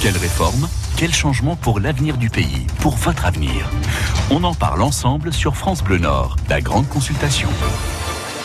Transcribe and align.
Quelle 0.00 0.16
réforme 0.16 0.68
Quel 0.96 1.12
changement 1.12 1.56
pour 1.56 1.80
l'avenir 1.80 2.18
du 2.18 2.30
pays 2.30 2.68
Pour 2.78 2.94
votre 2.94 3.26
avenir 3.26 3.68
On 4.30 4.44
en 4.44 4.54
parle 4.54 4.82
ensemble 4.82 5.32
sur 5.32 5.56
France 5.56 5.82
Bleu 5.82 5.98
Nord, 5.98 6.36
la 6.48 6.60
grande 6.60 6.88
consultation. 6.88 7.48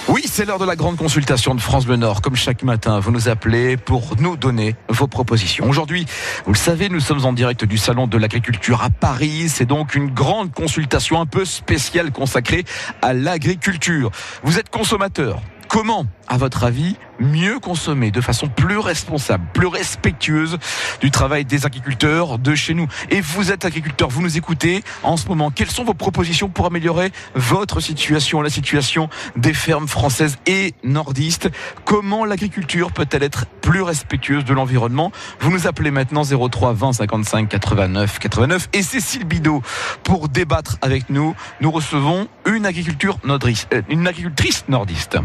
Oui, 0.09 0.23
c'est 0.25 0.45
l'heure 0.45 0.57
de 0.57 0.65
la 0.65 0.75
grande 0.75 0.97
consultation 0.97 1.53
de 1.53 1.61
France 1.61 1.85
Bleu 1.85 1.95
Nord. 1.95 2.21
Comme 2.21 2.35
chaque 2.35 2.63
matin, 2.63 2.99
vous 2.99 3.11
nous 3.11 3.29
appelez 3.29 3.77
pour 3.77 4.15
nous 4.19 4.35
donner 4.35 4.75
vos 4.89 5.05
propositions. 5.05 5.69
Aujourd'hui, 5.69 6.07
vous 6.45 6.53
le 6.53 6.57
savez, 6.57 6.89
nous 6.89 6.99
sommes 6.99 7.23
en 7.23 7.33
direct 7.33 7.65
du 7.65 7.77
Salon 7.77 8.07
de 8.07 8.17
l'Agriculture 8.17 8.81
à 8.81 8.89
Paris. 8.89 9.47
C'est 9.47 9.65
donc 9.65 9.93
une 9.93 10.09
grande 10.09 10.51
consultation 10.51 11.21
un 11.21 11.27
peu 11.27 11.45
spéciale 11.45 12.11
consacrée 12.11 12.65
à 13.03 13.13
l'agriculture. 13.13 14.09
Vous 14.43 14.57
êtes 14.57 14.69
consommateur, 14.69 15.39
Comment, 15.73 16.05
à 16.27 16.37
votre 16.37 16.65
avis, 16.65 16.97
mieux 17.19 17.59
consommer 17.59 18.11
de 18.11 18.21
façon 18.21 18.47
plus 18.47 18.77
responsable, 18.77 19.43
plus 19.55 19.65
respectueuse 19.65 20.59
du 21.01 21.09
travail 21.09 21.45
des 21.45 21.65
agriculteurs 21.65 22.37
de 22.37 22.53
chez 22.53 22.75
nous? 22.75 22.87
Et 23.09 23.21
vous 23.21 23.51
êtes 23.51 23.65
agriculteur, 23.65 24.07
vous 24.09 24.21
nous 24.21 24.37
écoutez 24.37 24.83
en 25.01 25.17
ce 25.17 25.27
moment. 25.27 25.49
Quelles 25.49 25.71
sont 25.71 25.83
vos 25.83 25.95
propositions 25.95 26.47
pour 26.47 26.67
améliorer 26.67 27.11
votre 27.33 27.79
situation, 27.79 28.43
la 28.43 28.51
situation 28.51 29.09
des 29.35 29.55
fermes 29.55 29.87
françaises 29.87 30.37
et 30.45 30.75
nordistes? 30.83 31.49
Comment 31.85 32.23
l'agriculture 32.23 32.91
peut-elle 32.91 33.23
être 33.23 33.47
plus 33.47 33.81
respectueuse 33.81 34.45
de 34.45 34.53
l'environnement? 34.53 35.11
Vous 35.39 35.49
nous 35.49 35.65
appelez 35.65 35.89
maintenant 35.89 36.21
03 36.23 36.73
20 36.73 36.93
55 36.93 37.49
89 37.49 38.19
89 38.19 38.69
et 38.73 38.83
Cécile 38.83 39.25
Bidot 39.25 39.63
pour 40.03 40.29
débattre 40.29 40.77
avec 40.83 41.09
nous. 41.09 41.33
Nous 41.61 41.71
recevons 41.71 42.27
une 42.45 42.67
agriculture 42.67 43.17
nordiste, 43.23 43.69
euh, 43.73 43.81
une 43.89 44.05
agricultrice 44.05 44.65
nordiste. 44.67 45.17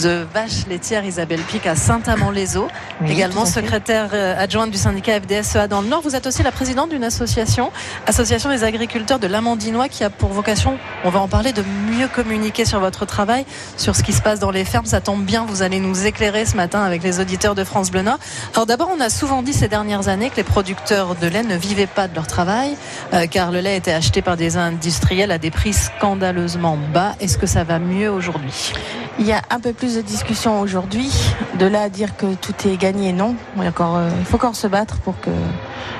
De 0.00 0.26
vache 0.32 0.66
laitière 0.68 1.04
Isabelle 1.04 1.40
Pic 1.40 1.66
à 1.66 1.76
Saint-Amand-les-Eaux, 1.76 2.68
également 3.06 3.44
secrétaire 3.44 4.10
euh, 4.14 4.34
adjointe 4.38 4.70
du 4.70 4.78
syndicat 4.78 5.20
FDSEA 5.20 5.68
dans 5.68 5.82
le 5.82 5.88
Nord. 5.88 6.00
Vous 6.02 6.16
êtes 6.16 6.26
aussi 6.26 6.42
la 6.42 6.52
présidente 6.52 6.90
d'une 6.90 7.04
association, 7.04 7.70
Association 8.06 8.48
des 8.48 8.64
agriculteurs 8.64 9.18
de 9.18 9.26
l'Amandinois, 9.26 9.88
qui 9.88 10.02
a 10.04 10.10
pour 10.10 10.30
vocation, 10.30 10.78
on 11.04 11.10
va 11.10 11.20
en 11.20 11.28
parler, 11.28 11.52
de 11.52 11.62
mieux 11.90 12.08
communiquer 12.08 12.64
sur 12.64 12.80
votre 12.80 13.04
travail, 13.04 13.44
sur 13.76 13.94
ce 13.94 14.02
qui 14.02 14.12
se 14.12 14.22
passe 14.22 14.38
dans 14.38 14.50
les 14.50 14.64
fermes. 14.64 14.86
Ça 14.86 15.00
tombe 15.00 15.24
bien, 15.24 15.44
vous 15.46 15.62
allez 15.62 15.80
nous 15.80 16.06
éclairer 16.06 16.46
ce 16.46 16.56
matin 16.56 16.82
avec 16.82 17.02
les 17.02 17.20
auditeurs 17.20 17.54
de 17.54 17.64
France 17.64 17.90
Bleu 17.90 18.02
Nord. 18.02 18.18
Alors 18.54 18.66
d'abord, 18.66 18.90
on 18.96 19.00
a 19.00 19.10
souvent 19.10 19.42
dit 19.42 19.52
ces 19.52 19.68
dernières 19.68 20.08
années 20.08 20.30
que 20.30 20.36
les 20.36 20.44
producteurs 20.44 21.16
de 21.16 21.26
lait 21.26 21.42
ne 21.42 21.56
vivaient 21.56 21.86
pas 21.86 22.08
de 22.08 22.14
leur 22.14 22.26
travail, 22.26 22.76
euh, 23.12 23.26
car 23.26 23.50
le 23.50 23.60
lait 23.60 23.76
était 23.76 23.92
acheté 23.92 24.22
par 24.22 24.36
des 24.36 24.56
industriels 24.56 25.30
à 25.30 25.38
des 25.38 25.50
prix 25.50 25.72
scandaleusement 25.74 26.78
bas. 26.94 27.14
Est-ce 27.20 27.36
que 27.36 27.46
ça 27.46 27.64
va 27.64 27.78
mieux 27.78 28.10
aujourd'hui? 28.10 28.72
Il 29.18 29.26
y 29.26 29.32
a 29.32 29.42
un 29.50 29.60
peu 29.60 29.74
plus 29.74 29.81
de 29.82 30.00
discussion 30.00 30.60
aujourd'hui. 30.60 31.10
De 31.58 31.66
là 31.66 31.82
à 31.82 31.88
dire 31.88 32.16
que 32.16 32.34
tout 32.34 32.54
est 32.68 32.76
gagné, 32.76 33.12
non. 33.12 33.34
Il, 33.56 33.66
encore, 33.66 33.96
euh, 33.96 34.10
faut 34.24 34.36
encore 34.36 34.54
se 34.54 34.68
battre 34.68 34.98
pour 35.00 35.20
que 35.20 35.30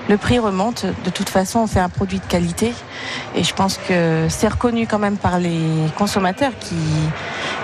le 0.09 0.17
prix 0.17 0.39
remonte. 0.39 0.87
De 1.05 1.11
toute 1.11 1.29
façon, 1.29 1.61
on 1.61 1.67
fait 1.67 1.81
un 1.81 1.89
produit 1.89 2.21
de 2.21 2.25
qualité. 2.25 2.73
Et 3.35 3.43
je 3.43 3.53
pense 3.53 3.79
que 3.89 4.27
c'est 4.29 4.47
reconnu 4.47 4.87
quand 4.87 5.01
même 5.01 5.17
par 5.17 5.41
les 5.41 5.61
consommateurs 5.99 6.53
qui, 6.61 6.77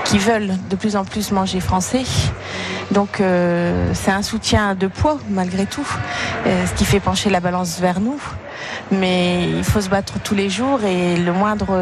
qui 0.05 0.19
veulent 0.19 0.51
de 0.69 0.77
plus 0.77 0.97
en 0.97 1.05
plus 1.05 1.31
manger 1.31 1.61
français. 1.61 2.03
Donc 2.91 3.21
euh, 3.21 3.93
c'est 3.95 4.11
un 4.11 4.23
soutien 4.23 4.75
de 4.75 4.89
poids 4.89 5.19
malgré 5.31 5.67
tout, 5.67 5.87
euh, 6.47 6.67
ce 6.67 6.75
qui 6.75 6.85
fait 6.85 7.01
pencher 7.01 7.31
la 7.31 7.39
balance 7.39 7.79
vers 7.79 8.01
nous. 8.01 8.21
Mais 8.91 9.49
il 9.51 9.65
faut 9.65 9.81
se 9.81 9.89
battre 9.89 10.15
tous 10.25 10.35
les 10.35 10.51
jours 10.51 10.83
et 10.83 11.17
le 11.17 11.33
moindre 11.33 11.79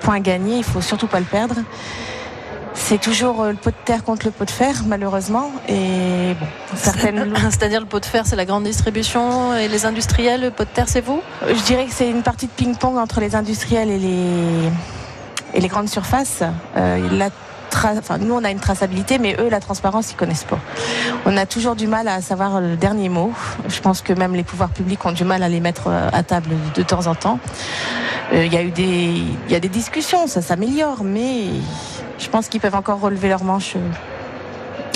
point 0.00 0.20
gagné, 0.20 0.56
il 0.56 0.64
faut 0.64 0.80
surtout 0.80 1.06
pas 1.06 1.20
le 1.20 1.26
perdre. 1.26 1.56
C'est 2.84 3.00
toujours 3.00 3.40
euh, 3.42 3.50
le 3.50 3.56
pot 3.56 3.70
de 3.70 3.76
terre 3.84 4.02
contre 4.02 4.26
le 4.26 4.32
pot 4.32 4.44
de 4.44 4.50
fer, 4.50 4.82
malheureusement. 4.86 5.52
Et 5.68 6.34
bon, 6.38 6.46
certaines... 6.74 7.32
C'est-à-dire 7.50 7.80
le 7.80 7.86
pot 7.86 8.00
de 8.00 8.04
fer, 8.04 8.26
c'est 8.26 8.34
la 8.34 8.44
grande 8.44 8.64
distribution 8.64 9.54
et 9.54 9.68
les 9.68 9.86
industriels. 9.86 10.40
Le 10.42 10.50
pot 10.50 10.64
de 10.64 10.68
terre, 10.68 10.88
c'est 10.88 11.00
vous? 11.00 11.22
Je 11.46 11.62
dirais 11.62 11.86
que 11.86 11.94
c'est 11.94 12.10
une 12.10 12.22
partie 12.22 12.46
de 12.46 12.50
ping-pong 12.50 12.98
entre 12.98 13.20
les 13.20 13.36
industriels 13.36 13.88
et 13.88 13.98
les, 13.98 14.70
et 15.54 15.60
les 15.60 15.68
grandes 15.68 15.88
surfaces. 15.88 16.42
Euh, 16.76 17.08
la 17.12 17.30
Enfin, 17.74 18.18
nous, 18.18 18.34
on 18.34 18.44
a 18.44 18.50
une 18.50 18.60
traçabilité, 18.60 19.18
mais 19.18 19.34
eux, 19.40 19.48
la 19.48 19.58
transparence, 19.58 20.12
ils 20.12 20.14
connaissent 20.14 20.44
pas. 20.44 20.58
On 21.24 21.34
a 21.38 21.46
toujours 21.46 21.74
du 21.74 21.86
mal 21.86 22.06
à 22.06 22.20
savoir 22.20 22.60
le 22.60 22.76
dernier 22.76 23.08
mot. 23.08 23.32
Je 23.66 23.80
pense 23.80 24.02
que 24.02 24.12
même 24.12 24.34
les 24.34 24.42
pouvoirs 24.42 24.68
publics 24.68 25.02
ont 25.06 25.12
du 25.12 25.24
mal 25.24 25.42
à 25.42 25.48
les 25.48 25.60
mettre 25.60 25.84
euh, 25.86 26.10
à 26.12 26.22
table 26.22 26.50
de 26.74 26.82
temps 26.82 27.06
en 27.06 27.14
temps. 27.14 27.38
Il 28.34 28.52
y 28.52 28.58
a 28.58 28.62
eu 28.62 28.70
des, 28.70 29.22
il 29.46 29.50
y 29.52 29.54
a 29.54 29.60
des 29.60 29.70
discussions, 29.70 30.26
ça 30.26 30.42
s'améliore, 30.42 31.02
mais 31.02 31.46
je 32.22 32.28
pense 32.28 32.48
qu'ils 32.48 32.60
peuvent 32.60 32.74
encore 32.74 33.00
relever 33.00 33.28
leurs 33.28 33.44
manches. 33.44 33.76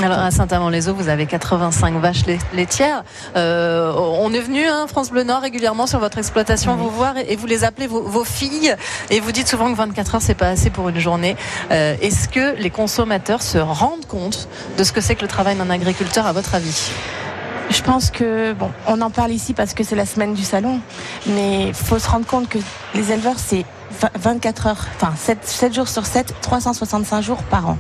Alors 0.03 0.19
à 0.19 0.31
Saint-Amand-les-Eaux, 0.31 0.95
vous 0.95 1.09
avez 1.09 1.25
85 1.25 1.95
vaches 1.95 2.25
laitières. 2.53 3.03
Euh, 3.35 3.93
on 3.97 4.33
est 4.35 4.41
venu, 4.41 4.63
hein, 4.67 4.87
France 4.87 5.11
Bleu 5.11 5.23
Nord, 5.23 5.41
régulièrement 5.41 5.87
sur 5.87 5.99
votre 5.99 6.19
exploitation 6.19 6.77
vous 6.77 6.91
voir 6.91 7.17
et, 7.17 7.35
vous 7.35 7.47
les 7.47 7.65
appelez 7.65 7.87
vos, 7.87 8.25
filles 8.25 8.75
et 9.09 9.21
vous 9.21 9.33
dites 9.33 9.49
souvent 9.49 9.71
que 9.73 9.77
24 9.77 10.17
heures 10.17 10.23
c'est 10.23 10.35
pas 10.35 10.49
assez 10.49 10.69
pour 10.69 10.91
une 10.91 10.99
journée. 10.99 11.35
Euh, 11.71 11.97
est-ce 12.03 12.29
que 12.29 12.57
les 12.59 12.69
consommateurs 12.69 13.43
se 13.43 13.57
rendent 13.57 14.07
compte 14.07 14.49
de 14.77 14.85
ce 14.85 14.93
que 14.93 15.01
c'est 15.01 15.15
que 15.15 15.23
le 15.23 15.29
travail 15.29 15.57
d'un 15.57 15.71
agriculteur 15.71 16.27
à 16.27 16.33
votre 16.33 16.55
avis? 16.55 16.91
Je 17.71 17.83
pense 17.83 18.11
que, 18.11 18.53
bon, 18.53 18.71
on 18.87 19.01
en 19.01 19.11
parle 19.11 19.33
ici 19.33 19.55
parce 19.55 19.75
que 19.75 19.83
c'est 19.83 19.97
la 19.97 20.07
semaine 20.07 20.35
du 20.35 20.45
salon, 20.45 20.79
mais 21.27 21.69
il 21.69 21.75
faut 21.75 21.99
se 21.99 22.09
rendre 22.09 22.27
compte 22.27 22.49
que 22.49 22.59
les 22.95 23.13
éleveurs, 23.13 23.39
c'est 23.39 23.65
24 23.91 24.67
heures, 24.67 24.87
enfin 24.97 25.13
7, 25.17 25.75
jours 25.75 25.89
sur 25.89 26.07
7, 26.07 26.35
365 26.41 27.23
jours 27.23 27.43
par 27.45 27.69
an. 27.69 27.79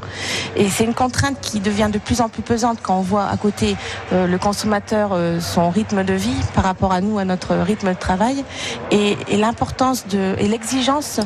Et 0.57 0.69
c'est 0.69 0.85
une 0.85 0.95
contrainte 0.95 1.39
qui 1.41 1.61
devient 1.61 1.91
de 1.93 1.99
plus 1.99 2.21
en 2.21 2.29
plus 2.29 2.43
pesante 2.43 2.79
quand 2.83 2.99
on 2.99 3.03
voit 3.03 3.27
à 3.27 3.37
côté 3.37 3.77
euh, 4.13 4.27
le 4.27 4.39
consommateur 4.39 5.11
euh, 5.13 5.41
son 5.41 5.71
rythme 5.71 6.05
de 6.05 6.15
vie 6.15 6.37
par 6.55 6.65
rapport 6.65 6.93
à 6.93 7.01
nous, 7.01 7.19
à 7.19 7.25
notre 7.25 7.55
rythme 7.57 7.89
de 7.89 7.99
travail, 7.99 8.45
et, 8.91 9.17
l'importance 9.37 10.07
de 10.09 10.35
et 10.39 10.49
l'exigence 10.49 11.21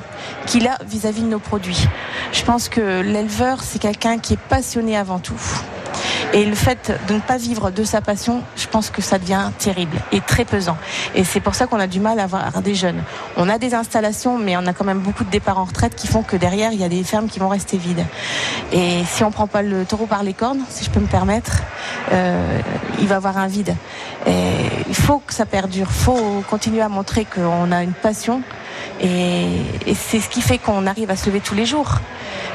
qu'il 0.46 0.66
a 0.66 0.78
vis 0.84 1.06
à 1.06 1.12
-vis 1.12 1.22
de 1.22 1.28
nos 1.28 1.38
produits. 1.38 1.86
Je 2.32 2.42
pense 2.44 2.68
que 2.68 3.00
l'éleveur, 3.00 3.62
c'est 3.62 3.78
quelqu'un 3.78 4.18
qui 4.18 4.34
est 4.34 4.40
passionné 4.48 4.96
avant 4.96 5.18
tout. 5.18 5.40
Et 6.32 6.44
le 6.44 6.54
fait 6.54 6.92
de 7.08 7.14
ne 7.14 7.18
pas 7.18 7.38
vivre 7.38 7.70
de 7.72 7.82
sa 7.82 8.00
passion, 8.00 8.42
je 8.56 8.68
pense 8.68 8.90
que 8.90 9.02
ça 9.02 9.18
devient 9.18 9.50
terrible 9.58 9.96
et 10.12 10.20
très 10.20 10.44
pesant. 10.44 10.76
Et 11.16 11.24
c'est 11.24 11.40
pour 11.40 11.56
ça 11.56 11.66
qu'on 11.66 11.80
a 11.80 11.88
du 11.88 11.98
mal 11.98 12.20
à 12.20 12.24
avoir 12.24 12.62
des 12.62 12.76
jeunes. 12.76 13.02
On 13.36 13.48
a 13.48 13.58
des 13.58 13.74
installations, 13.74 14.38
mais 14.38 14.56
on 14.56 14.64
a 14.66 14.72
quand 14.72 14.84
même 14.84 15.00
beaucoup 15.00 15.24
de 15.24 15.30
départs 15.30 15.58
en 15.58 15.64
retraite 15.64 15.96
qui 15.96 16.06
font 16.06 16.22
que 16.22 16.36
derrière, 16.36 16.72
il 16.72 16.80
y 16.80 16.84
a 16.84 16.88
des 16.88 17.02
fermes 17.02 17.28
qui 17.28 17.40
vont 17.40 17.48
rester 17.48 17.78
vides. 17.78 18.04
Et 18.72 19.02
si 19.06 19.24
on 19.24 19.32
prend 19.32 19.48
pas 19.48 19.62
le 19.62 19.84
taureau 19.84 20.06
par 20.06 20.22
les 20.22 20.32
cornes, 20.32 20.60
si 20.68 20.84
je 20.84 20.90
peux 20.90 21.00
me 21.00 21.08
permettre, 21.08 21.62
euh, 22.12 22.60
il 23.00 23.08
va 23.08 23.16
avoir 23.16 23.36
un 23.36 23.48
vide. 23.48 23.74
Et 24.26 24.52
il 24.88 24.94
faut 24.94 25.18
que 25.18 25.34
ça 25.34 25.46
perdure. 25.46 25.88
Il 25.90 26.02
faut 26.04 26.44
continuer 26.48 26.82
à 26.82 26.88
montrer 26.88 27.24
qu'on 27.24 27.72
a 27.72 27.82
une 27.82 27.92
passion. 27.92 28.42
Et, 29.02 29.46
et 29.86 29.94
c'est 29.94 30.20
ce 30.20 30.28
qui 30.28 30.42
fait 30.42 30.58
qu'on 30.58 30.86
arrive 30.86 31.10
à 31.10 31.16
se 31.16 31.26
lever 31.26 31.40
tous 31.40 31.54
les 31.54 31.66
jours 31.66 32.00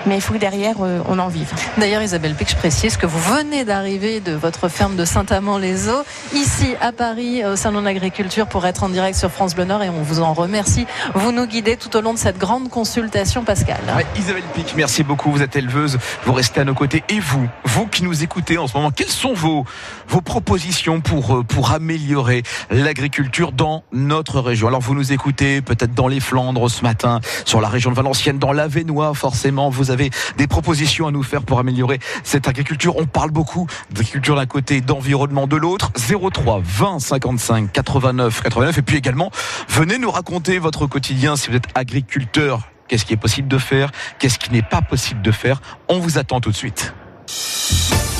mais 0.06 0.16
il 0.16 0.22
faut 0.22 0.33
que 0.33 0.39
derrière 0.39 0.75
euh, 0.81 1.01
on 1.07 1.19
en 1.19 1.28
vive. 1.28 1.51
D'ailleurs, 1.78 2.01
Isabelle 2.01 2.35
Pic, 2.35 2.50
je 2.50 2.56
précise 2.56 2.97
que 2.97 3.06
vous 3.06 3.19
venez 3.19 3.66
d'arriver 3.66 4.19
de 4.19 4.33
votre 4.33 4.69
ferme 4.69 4.95
de 4.95 5.05
Saint-Amand-les-Eaux, 5.05 6.03
ici 6.34 6.75
à 6.81 6.91
Paris, 6.91 7.44
au 7.45 7.55
Salon 7.55 7.79
de 7.79 7.85
l'Agriculture, 7.85 8.47
pour 8.47 8.66
être 8.66 8.84
en 8.84 8.89
direct 8.89 9.17
sur 9.17 9.31
France 9.31 9.55
Bleu 9.55 9.66
Nord 9.66 9.84
et 9.84 9.89
on 9.89 10.03
vous 10.03 10.22
en 10.22 10.34
remercie. 10.34 10.85
Vous 11.13 11.31
nous 11.31 11.45
guidez 11.45 11.78
tout 11.78 11.95
au 11.95 12.01
long 12.01 12.13
de 12.13 12.19
cette 12.19 12.38
grande 12.38 12.69
consultation, 12.69 13.44
Pascal. 13.44 13.78
Isabelle 14.17 14.44
Pic, 14.53 14.73
merci 14.75 15.03
beaucoup. 15.03 15.31
Vous 15.31 15.41
êtes 15.41 15.55
éleveuse, 15.55 15.97
vous 16.23 16.34
restez 16.34 16.61
à 16.61 16.63
nos 16.63 16.73
côtés. 16.73 17.03
Et 17.09 17.19
vous, 17.19 17.47
vous 17.63 17.88
qui 17.88 18.03
nous 18.03 18.23
écoutez 18.23 18.57
en 18.57 18.67
ce 18.67 18.78
moment, 18.78 18.91
quelles 18.91 19.07
sont 19.07 19.34
vos, 19.34 19.66
vos 20.07 20.22
propositions 20.22 21.01
pour, 21.01 21.38
euh, 21.38 21.44
pour 21.44 21.72
améliorer 21.72 22.44
l'agriculture 22.69 23.51
dans 23.51 23.84
notre 23.91 24.39
région? 24.39 24.67
Alors, 24.67 24.81
vous 24.81 24.95
nous 24.95 25.11
écoutez 25.11 25.61
peut-être 25.61 25.94
dans 25.94 26.07
les 26.07 26.19
Ce 26.35 26.81
matin, 26.81 27.22
sur 27.46 27.62
la 27.62 27.69
région 27.69 27.91
de 27.91 27.96
Valenciennes, 27.96 28.40
dans 28.40 28.51
l'Avenois, 28.51 29.13
forcément. 29.13 29.69
Vous 29.69 29.90
avez 29.90 30.09
des 30.38 30.47
propositions 30.47 31.07
à 31.07 31.12
nous 31.12 31.23
faire 31.23 31.44
pour 31.44 31.59
améliorer 31.59 32.00
cette 32.23 32.50
agriculture. 32.50 32.97
On 32.97 33.06
parle 33.06 33.31
beaucoup 33.31 33.68
d'agriculture 33.91 34.35
d'un 34.35 34.46
côté, 34.46 34.81
d'environnement 34.81 35.47
de 35.47 35.55
l'autre. 35.55 35.91
03 35.96 36.61
20 36.61 36.99
55 36.99 37.72
89 37.72 38.41
89. 38.41 38.78
Et 38.78 38.82
puis 38.82 38.97
également, 38.97 39.32
venez 39.70 39.97
nous 39.97 40.11
raconter 40.11 40.59
votre 40.59 40.87
quotidien 40.87 41.37
si 41.37 41.49
vous 41.49 41.55
êtes 41.55 41.67
agriculteur. 41.73 42.67
Qu'est-ce 42.90 43.05
qui 43.05 43.14
est 43.14 43.17
possible 43.17 43.47
de 43.47 43.58
faire? 43.58 43.91
Qu'est-ce 44.20 44.38
qui 44.38 44.52
n'est 44.52 44.61
pas 44.61 44.81
possible 44.81 45.22
de 45.22 45.31
faire? 45.31 45.61
On 45.88 45.99
vous 45.99 46.17
attend 46.17 46.41
tout 46.41 46.52
de 46.52 46.55
suite. 46.55 46.93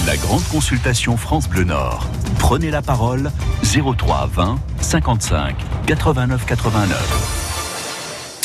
La 0.08 0.16
grande 0.16 0.44
consultation 0.46 1.18
France 1.18 1.50
Bleu 1.50 1.66
Nord. 1.66 2.08
Prenez 2.40 2.72
la 2.72 2.82
parole 2.82 3.32
03 3.64 4.30
20 4.34 4.58
55 4.80 5.56
89 5.86 6.46
89. 6.46 7.45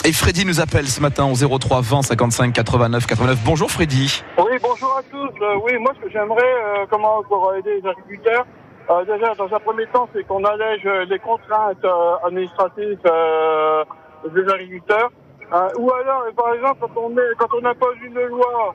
Et 0.02 0.14
Freddy 0.14 0.46
nous 0.46 0.62
appelle 0.62 0.86
ce 0.86 0.98
matin 1.02 1.26
au 1.26 1.58
03 1.58 1.82
20 1.82 2.02
55 2.02 2.54
89 2.54 3.06
89. 3.06 3.38
Bonjour 3.44 3.70
Freddy. 3.70 4.22
Oui, 4.38 4.56
bonjour 4.62 4.96
à 4.96 5.02
tous. 5.02 5.30
Euh, 5.42 5.56
oui, 5.62 5.76
moi 5.78 5.92
ce 5.94 6.06
que 6.06 6.10
j'aimerais, 6.10 6.42
euh, 6.42 6.86
comment 6.88 7.22
pour 7.24 7.54
aider 7.54 7.82
les 7.82 7.86
agriculteurs, 7.86 8.46
euh, 8.88 9.04
déjà 9.04 9.34
dans 9.34 9.54
un 9.54 9.60
premier 9.60 9.86
temps, 9.88 10.08
c'est 10.14 10.26
qu'on 10.26 10.42
allège 10.44 10.84
les 11.06 11.18
contraintes 11.18 11.84
administratives 12.24 12.98
des 14.34 14.52
agriculteurs. 14.52 15.10
ou 15.78 15.92
alors, 15.92 16.24
par 16.34 16.54
exemple, 16.54 16.78
quand 16.80 17.02
on, 17.02 17.14
quand 17.38 17.58
on 17.60 17.64
impose 17.66 17.96
une 18.02 18.20
loi, 18.20 18.74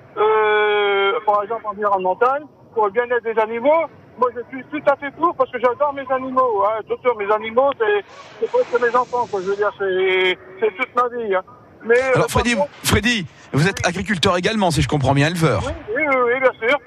par 1.26 1.42
exemple 1.42 1.66
environnementale, 1.66 2.44
pour 2.76 2.86
le 2.86 2.92
bien-être 2.92 3.24
des 3.24 3.40
animaux, 3.42 3.90
moi 4.18 4.30
je 4.36 4.42
suis 4.50 4.64
tout 4.66 4.90
à 4.90 4.96
fait 4.96 5.12
pour 5.12 5.36
parce 5.36 5.52
que 5.52 5.60
j'adore 5.60 5.94
mes 5.94 6.06
animaux. 6.10 6.64
Hein. 6.66 6.82
Mes 7.18 7.32
animaux, 7.34 7.72
c'est 7.78 8.48
presque 8.48 8.82
mes 8.82 8.96
enfants. 8.96 9.28
Quoi. 9.30 9.42
Je 9.42 9.48
veux 9.48 9.56
dire, 9.56 9.72
c'est 9.80 10.76
toute 10.78 10.96
ma 10.96 11.08
vie. 11.10 11.36
Hein. 11.36 11.42
Mais, 11.84 11.96
euh, 11.96 12.16
Alors 12.16 12.30
Freddy, 12.30 12.56
Freddy, 12.84 13.28
vous 13.54 13.68
êtes 13.68 13.86
agriculteur 13.86 14.38
également, 14.38 14.72
si 14.72 14.82
je 14.82 14.88
comprends 14.88 15.14
bien, 15.14 15.28
éleveur. 15.28 15.62
Oui, 15.66 15.74
oui, 15.96 16.16
oui, 16.26 16.40
bien 16.40 16.68
sûr. 16.68 16.78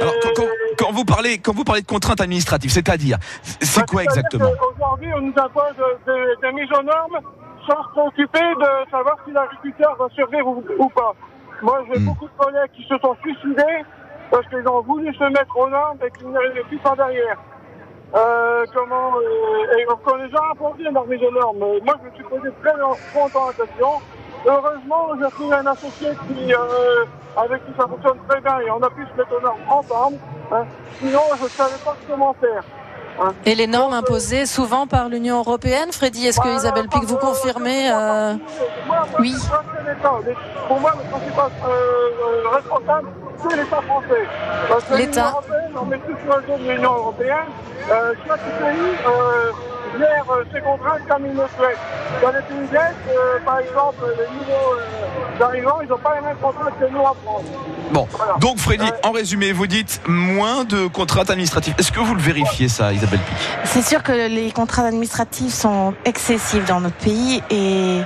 Alors, 0.00 0.14
quand, 0.78 0.92
vous 0.92 1.04
parlez, 1.04 1.38
quand 1.38 1.54
vous 1.54 1.64
parlez 1.64 1.82
de 1.82 1.86
contraintes 1.86 2.20
administratives, 2.20 2.70
c'est-à-dire, 2.70 3.18
c'est 3.42 3.84
quoi 3.86 4.04
exactement 4.04 4.50
Aujourd'hui, 4.74 5.08
on 5.16 5.22
nous 5.22 5.34
impose 5.36 5.74
des, 6.06 6.52
mises 6.52 6.70
aux 6.72 6.82
normes 6.82 7.18
sans 7.66 7.82
se 7.84 7.88
préoccuper 7.90 8.54
de 8.60 8.90
savoir 8.90 9.16
si 9.26 9.32
l'agriculteur 9.32 9.96
va 9.96 10.08
survivre 10.14 10.48
ou, 10.78 10.88
pas. 10.88 11.14
Moi, 11.62 11.84
j'ai 11.88 12.00
hmm. 12.00 12.04
beaucoup 12.04 12.26
de 12.26 12.32
collègues 12.36 12.70
qui 12.76 12.82
se 12.82 12.98
sont 12.98 13.16
suicidés 13.22 13.84
parce 14.32 14.48
qu'ils 14.48 14.66
ont 14.66 14.80
voulu 14.80 15.14
se 15.14 15.24
mettre 15.24 15.54
aux 15.56 15.68
normes 15.68 15.98
et 16.04 16.10
qu'ils 16.18 16.30
n'arrivaient 16.30 16.64
plus 16.64 16.78
par 16.78 16.96
derrière. 16.96 17.36
Euh, 18.14 18.64
comment 18.74 19.12
euh, 19.16 19.78
et 19.78 19.86
on 19.86 20.16
les 20.16 20.34
a 20.34 20.90
leurs 20.90 21.06
mises 21.06 21.22
aux 21.22 21.30
normes. 21.30 21.58
Moi, 21.58 21.94
je 22.02 22.08
me 22.08 22.14
suis 22.14 22.24
posé 22.24 22.48
très 22.62 22.76
longtemps 22.78 23.46
la 23.46 23.64
question. 23.64 23.88
Heureusement, 24.46 25.08
j'ai 25.20 25.30
trouvé 25.30 25.54
un 25.56 25.66
associé 25.66 26.08
qui, 26.26 26.52
euh, 26.52 27.04
avec 27.36 27.64
qui 27.66 27.72
ça 27.78 27.86
fonctionne 27.86 28.18
très 28.26 28.40
bien 28.40 28.58
et 28.60 28.70
on 28.70 28.82
a 28.82 28.90
pu 28.90 29.04
se 29.06 29.16
mettre 29.18 29.36
aux 29.36 29.40
normes 29.40 29.60
ensemble. 29.68 30.16
Hein. 30.50 30.64
Sinon, 30.98 31.20
je 31.38 31.44
ne 31.44 31.48
savais 31.48 31.78
pas 31.84 31.96
comment 32.08 32.34
faire. 32.40 32.64
Hein. 33.20 33.32
Et 33.44 33.54
les 33.54 33.66
normes 33.66 33.92
imposées 33.92 34.46
souvent 34.46 34.86
par 34.86 35.08
l'Union 35.08 35.38
européenne, 35.38 35.92
Freddy, 35.92 36.26
est-ce 36.26 36.40
que 36.40 36.48
Isabelle 36.48 36.88
Pic 36.88 37.04
vous 37.04 37.18
confirmez 37.18 37.90
euh... 37.90 38.34
Oui. 39.18 39.34
Pour 40.68 40.80
moi, 40.80 40.92
le 40.96 41.10
principal 41.10 41.50
euh, 41.64 41.68
euh, 41.68 42.48
responsable, 42.48 43.08
l'État 43.50 43.80
français. 43.82 44.26
Parce 44.68 44.84
que 44.84 44.94
l'État 44.94 45.30
européenne, 45.30 45.72
on 45.80 45.84
met 45.86 45.98
tout 45.98 46.16
sur 46.24 46.36
le 46.36 46.42
dos 46.42 46.58
de 46.64 46.72
l'Union 46.72 46.94
européenne. 46.94 47.50
Euh, 47.90 48.14
chaque 48.26 48.40
pays 48.40 48.92
euh, 49.06 49.50
gère 49.98 50.24
euh, 50.30 50.44
ses 50.52 50.60
contraintes 50.60 51.02
comme 51.08 51.26
il 51.26 51.32
le 51.32 51.44
souhaite. 51.56 51.78
Dans 52.22 52.28
les 52.30 52.42
pays 52.42 52.68
d'Est, 52.70 52.94
euh, 53.10 53.38
par 53.44 53.58
exemple, 53.58 54.04
les 54.18 54.38
nouveaux 54.38 54.74
euh, 54.74 55.44
arrivants, 55.44 55.80
ils 55.82 55.88
n'ont 55.88 55.98
pas 55.98 56.14
les 56.20 56.26
mêmes 56.26 56.36
contraintes 56.36 56.78
que 56.78 56.84
nous 56.86 57.00
en 57.00 57.14
France. 57.24 57.44
Bon, 57.90 58.08
donc 58.40 58.58
Freddy, 58.58 58.90
en 59.02 59.10
résumé, 59.10 59.52
vous 59.52 59.66
dites 59.66 60.00
moins 60.06 60.64
de 60.64 60.86
contraintes 60.86 61.28
administratives. 61.28 61.74
Est-ce 61.78 61.92
que 61.92 62.00
vous 62.00 62.14
le 62.14 62.22
vérifiez 62.22 62.68
ça, 62.68 62.92
Isabelle 62.92 63.18
Pic? 63.18 63.36
C'est 63.64 63.82
sûr 63.82 64.02
que 64.02 64.12
les 64.12 64.50
contraintes 64.52 64.86
administratives 64.86 65.52
sont 65.52 65.92
excessives 66.04 66.64
dans 66.66 66.80
notre 66.80 66.96
pays 66.96 67.42
et 67.50 68.00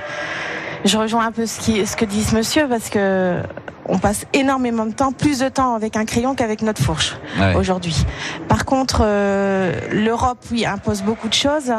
je 0.83 0.97
rejoins 0.97 1.27
un 1.27 1.31
peu 1.31 1.45
ce, 1.45 1.59
qui, 1.59 1.85
ce 1.85 1.95
que 1.95 2.05
dit 2.05 2.23
ce 2.23 2.35
monsieur 2.35 2.67
parce 2.67 2.89
que 2.89 3.41
on 3.87 3.97
passe 3.97 4.25
énormément 4.33 4.85
de 4.85 4.93
temps, 4.93 5.11
plus 5.11 5.39
de 5.39 5.49
temps 5.49 5.75
avec 5.75 5.95
un 5.95 6.05
crayon 6.05 6.35
qu'avec 6.35 6.61
notre 6.61 6.81
fourche 6.81 7.15
aujourd'hui. 7.55 8.05
Par 8.47 8.65
contre, 8.65 9.01
euh, 9.03 9.73
l'Europe, 9.91 10.39
oui, 10.51 10.65
impose 10.65 11.01
beaucoup 11.01 11.27
de 11.27 11.33
choses. 11.33 11.73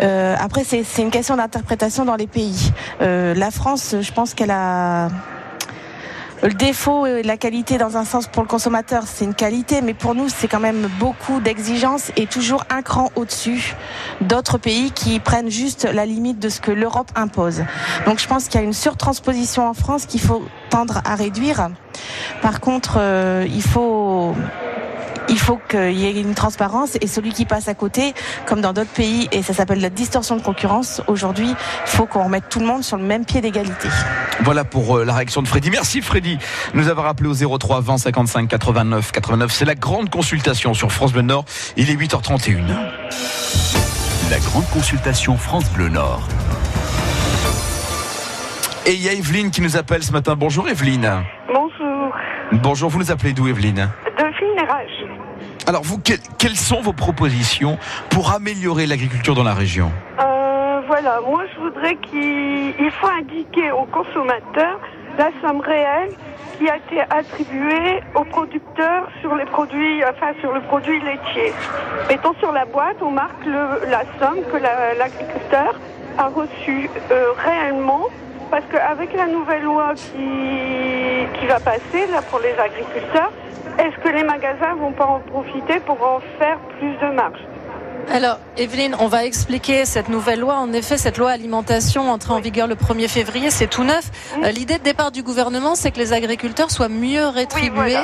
Euh, 0.00 0.36
après, 0.38 0.64
c'est 0.64 0.84
une 0.98 1.10
question 1.10 1.36
d'interprétation 1.36 2.04
dans 2.04 2.16
les 2.16 2.26
pays. 2.26 2.72
Euh, 3.00 3.34
la 3.34 3.50
France, 3.50 3.94
je 4.00 4.12
pense 4.12 4.34
qu'elle 4.34 4.50
a 4.50 5.08
le 6.42 6.54
défaut 6.54 7.06
et 7.06 7.22
la 7.22 7.36
qualité 7.36 7.78
dans 7.78 7.96
un 7.96 8.04
sens 8.04 8.26
pour 8.26 8.42
le 8.42 8.48
consommateur, 8.48 9.04
c'est 9.06 9.24
une 9.24 9.34
qualité, 9.34 9.80
mais 9.82 9.94
pour 9.94 10.14
nous, 10.14 10.28
c'est 10.28 10.48
quand 10.48 10.60
même 10.60 10.88
beaucoup 10.98 11.40
d'exigences 11.40 12.12
et 12.16 12.26
toujours 12.26 12.64
un 12.70 12.82
cran 12.82 13.10
au-dessus 13.16 13.74
d'autres 14.20 14.58
pays 14.58 14.90
qui 14.92 15.18
prennent 15.20 15.50
juste 15.50 15.84
la 15.84 16.06
limite 16.06 16.38
de 16.38 16.48
ce 16.48 16.60
que 16.60 16.70
l'Europe 16.70 17.10
impose. 17.16 17.64
Donc 18.06 18.18
je 18.18 18.28
pense 18.28 18.46
qu'il 18.46 18.60
y 18.60 18.62
a 18.62 18.66
une 18.66 18.72
surtransposition 18.72 19.66
en 19.66 19.74
France 19.74 20.06
qu'il 20.06 20.20
faut 20.20 20.44
tendre 20.70 21.00
à 21.04 21.14
réduire. 21.14 21.70
Par 22.42 22.60
contre, 22.60 22.98
euh, 22.98 23.46
il 23.48 23.62
faut 23.62 24.34
il 25.28 25.38
faut 25.38 25.60
qu'il 25.68 25.98
y 25.98 26.06
ait 26.06 26.20
une 26.20 26.34
transparence 26.34 26.96
et 27.00 27.06
celui 27.06 27.32
qui 27.32 27.44
passe 27.44 27.68
à 27.68 27.74
côté, 27.74 28.14
comme 28.46 28.60
dans 28.60 28.72
d'autres 28.72 28.90
pays, 28.90 29.28
et 29.32 29.42
ça 29.42 29.52
s'appelle 29.52 29.80
la 29.80 29.90
distorsion 29.90 30.36
de 30.36 30.42
concurrence, 30.42 31.02
aujourd'hui, 31.06 31.50
il 31.50 31.90
faut 31.90 32.06
qu'on 32.06 32.24
remette 32.24 32.48
tout 32.48 32.60
le 32.60 32.66
monde 32.66 32.82
sur 32.82 32.96
le 32.96 33.04
même 33.04 33.24
pied 33.24 33.40
d'égalité. 33.40 33.88
Voilà 34.40 34.64
pour 34.64 34.98
euh, 34.98 35.04
la 35.04 35.14
réaction 35.14 35.42
de 35.42 35.48
Freddy. 35.48 35.70
Merci 35.70 36.00
Freddy 36.00 36.38
nous 36.74 36.88
avoir 36.88 37.06
appelé 37.06 37.28
au 37.28 37.58
03 37.58 37.80
20 37.80 37.98
55 37.98 38.48
89 38.48 39.12
89. 39.12 39.52
C'est 39.52 39.64
la 39.64 39.74
grande 39.74 40.10
consultation 40.10 40.74
sur 40.74 40.92
France 40.92 41.12
Bleu 41.12 41.22
Nord. 41.22 41.44
Il 41.76 41.90
est 41.90 41.94
8h31. 41.94 42.58
La 44.30 44.38
grande 44.38 44.68
consultation 44.70 45.36
France 45.36 45.70
Bleu 45.72 45.88
Nord. 45.88 46.26
Et 48.86 48.92
il 48.92 49.02
y 49.02 49.08
a 49.08 49.12
Evelyne 49.12 49.50
qui 49.50 49.60
nous 49.60 49.76
appelle 49.76 50.02
ce 50.02 50.12
matin. 50.12 50.34
Bonjour 50.36 50.68
Evelyne. 50.68 51.24
Bonjour. 51.52 52.14
Bonjour, 52.52 52.88
vous 52.90 52.98
nous 52.98 53.10
appelez 53.10 53.32
d'où 53.32 53.48
Evelyne? 53.48 53.90
Alors 55.68 55.82
vous, 55.82 55.98
quelles 56.38 56.56
sont 56.56 56.80
vos 56.80 56.94
propositions 56.94 57.76
pour 58.08 58.32
améliorer 58.32 58.86
l'agriculture 58.86 59.34
dans 59.34 59.42
la 59.42 59.52
région? 59.52 59.92
Euh, 60.18 60.80
Voilà, 60.86 61.20
moi 61.20 61.42
je 61.52 61.60
voudrais 61.60 61.96
qu'il 61.96 62.90
faut 62.98 63.06
indiquer 63.08 63.70
aux 63.72 63.84
consommateurs 63.84 64.80
la 65.18 65.28
somme 65.42 65.60
réelle 65.60 66.12
qui 66.56 66.70
a 66.70 66.76
été 66.78 67.00
attribuée 67.10 68.00
aux 68.14 68.24
producteurs 68.24 69.08
sur 69.20 69.34
les 69.34 69.44
produits, 69.44 70.02
enfin 70.10 70.32
sur 70.40 70.52
le 70.54 70.62
produit 70.62 70.98
laitier. 71.00 71.52
Mettons 72.08 72.32
sur 72.40 72.52
la 72.52 72.64
boîte, 72.64 72.96
on 73.02 73.10
marque 73.10 73.44
la 73.44 74.04
somme 74.18 74.40
que 74.50 74.56
l'agriculteur 74.56 75.74
a 76.16 76.28
reçue 76.28 76.88
euh, 77.10 77.32
réellement 77.44 78.06
parce 78.50 78.64
qu'avec 78.72 79.12
la 79.12 79.26
nouvelle 79.26 79.64
loi 79.64 79.92
qui, 79.94 80.30
qui 81.38 81.46
va 81.46 81.60
passer 81.60 82.06
là 82.10 82.22
pour 82.30 82.40
les 82.40 82.54
agriculteurs, 82.58 83.30
est-ce 83.78 83.96
que 84.02 84.08
les 84.08 84.24
magasins 84.24 84.74
vont 84.74 84.92
pas 84.92 85.06
en 85.06 85.20
profiter 85.20 85.80
pour 85.80 86.02
en 86.02 86.20
faire 86.38 86.58
plus 86.78 86.92
de 86.96 87.14
marge 87.14 87.40
alors, 88.10 88.38
Evelyne, 88.56 88.96
on 89.00 89.06
va 89.06 89.26
expliquer 89.26 89.84
cette 89.84 90.08
nouvelle 90.08 90.40
loi. 90.40 90.54
En 90.54 90.72
effet, 90.72 90.96
cette 90.96 91.18
loi 91.18 91.30
alimentation 91.30 92.10
entrée 92.10 92.32
en 92.32 92.40
vigueur 92.40 92.66
le 92.66 92.74
1er 92.74 93.06
février, 93.06 93.50
c'est 93.50 93.66
tout 93.66 93.84
neuf. 93.84 94.10
Euh, 94.42 94.50
l'idée 94.50 94.78
de 94.78 94.82
départ 94.82 95.12
du 95.12 95.22
gouvernement, 95.22 95.74
c'est 95.74 95.90
que 95.90 95.98
les 95.98 96.14
agriculteurs 96.14 96.70
soient 96.70 96.88
mieux 96.88 97.26
rétribués 97.26 97.98